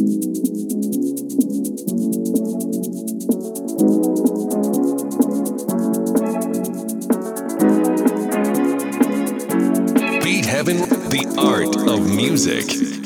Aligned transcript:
Beat 0.00 0.06
Heaven, 10.46 10.78
the 11.10 11.26
art 11.38 11.76
of 11.86 12.08
music. 12.08 12.99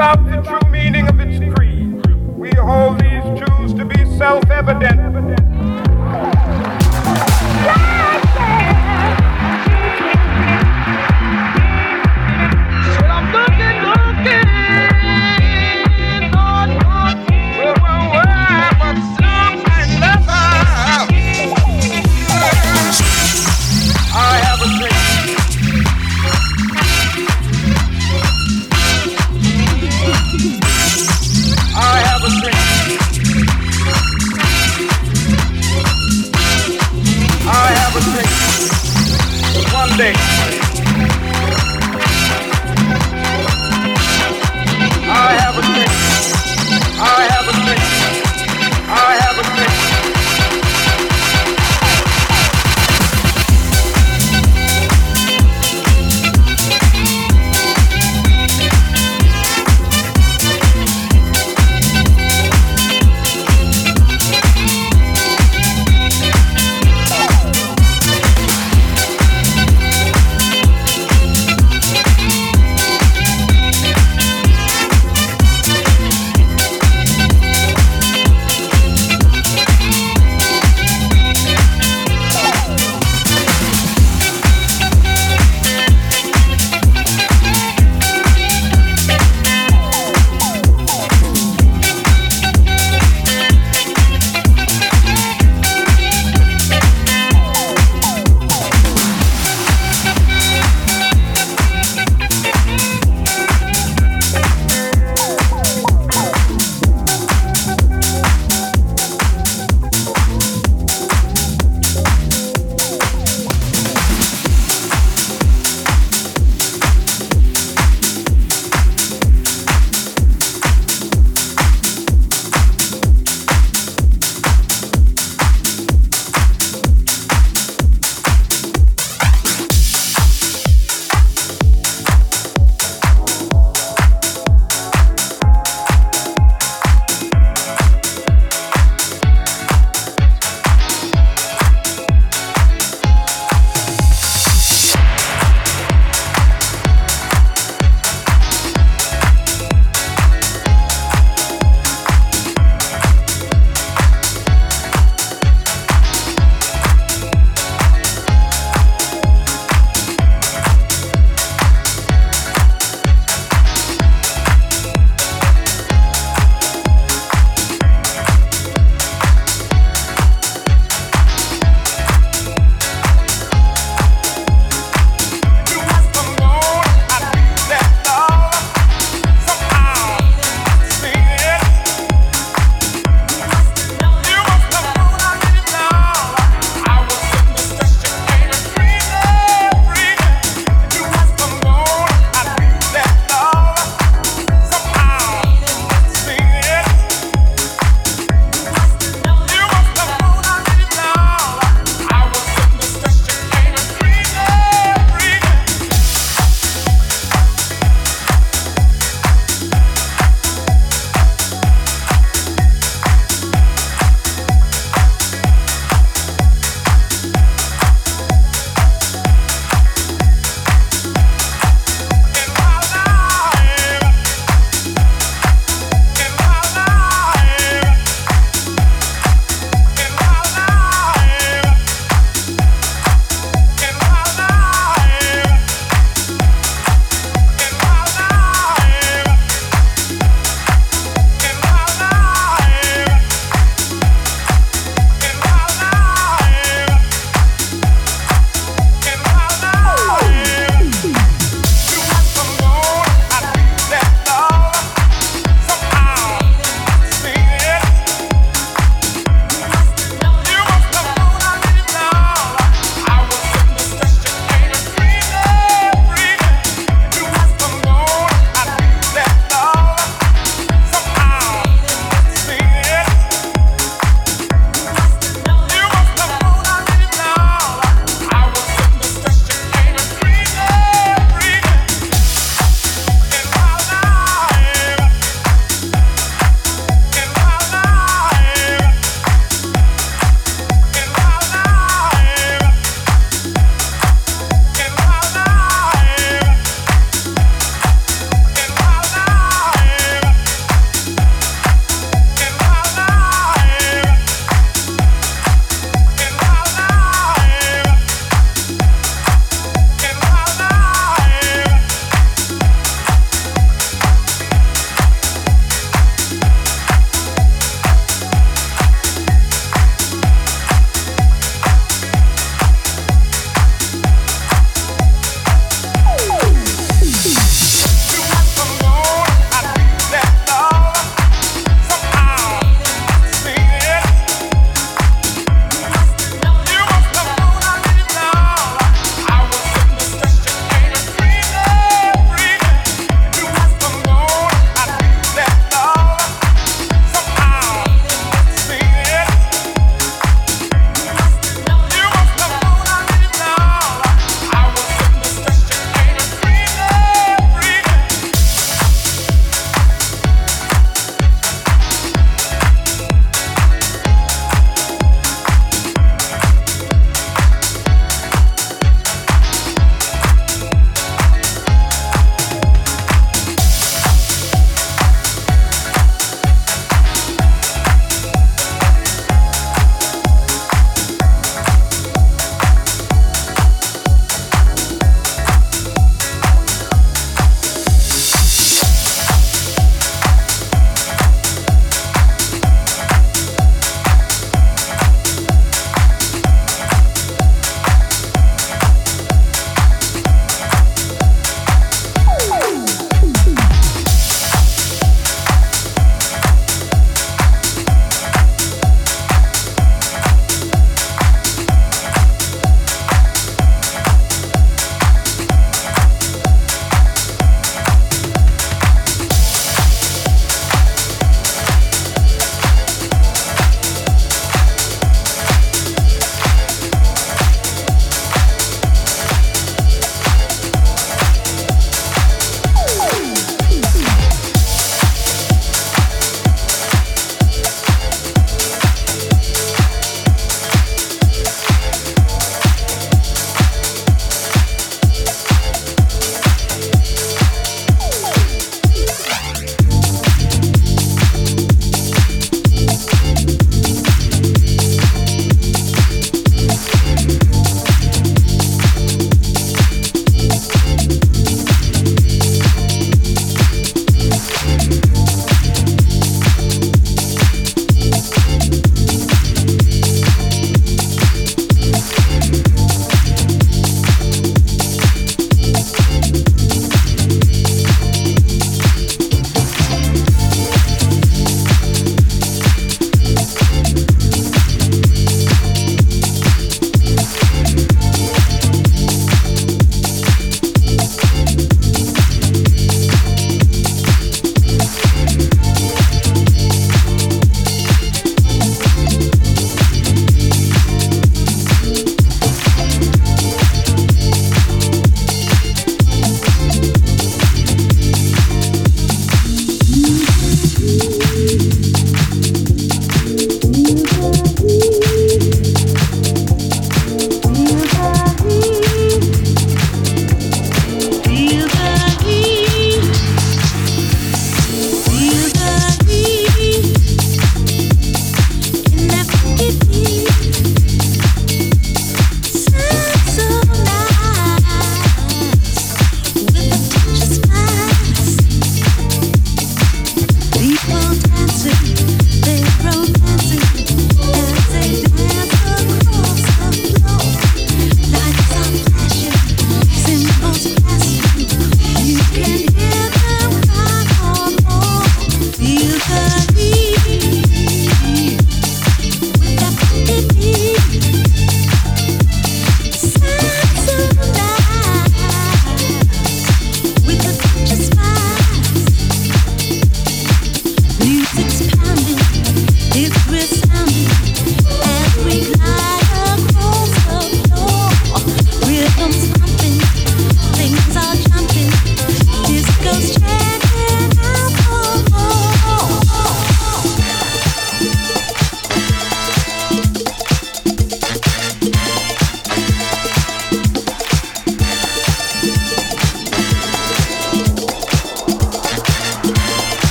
Live 0.00 0.18
out 0.18 0.30
the 0.30 0.40
true 0.48 0.70
meaning 0.70 1.06
of 1.08 1.20
its 1.20 1.38
creed. 1.54 2.06
We 2.26 2.50
hold 2.52 3.00
these 3.00 3.22
truths 3.38 3.74
to 3.74 3.84
be 3.84 4.02
self-evident. 4.16 5.09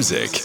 Music. 0.00 0.39